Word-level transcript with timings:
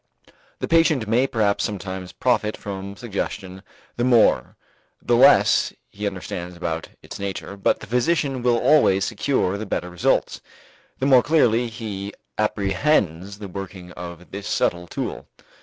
The 0.57 0.67
patient 0.67 1.07
may 1.07 1.27
perhaps 1.27 1.63
sometimes 1.63 2.11
profit 2.11 2.57
from 2.57 2.95
suggestion 2.97 3.61
the 3.97 4.03
more, 4.03 4.57
the 4.99 5.15
less 5.15 5.73
he 5.91 6.07
understands 6.07 6.57
about 6.57 6.89
its 7.03 7.19
nature, 7.19 7.55
but 7.55 7.81
the 7.81 7.85
physician 7.85 8.41
will 8.41 8.57
always 8.57 9.05
secure 9.05 9.59
the 9.59 9.67
better 9.67 9.91
results, 9.91 10.41
the 10.97 11.05
more 11.05 11.21
clearly 11.21 11.69
he 11.69 12.15
apprehends 12.39 13.37
the 13.37 13.47
working 13.47 13.91
of 13.91 14.31
this 14.31 14.47
subtle 14.47 14.87
tool. 14.87 15.27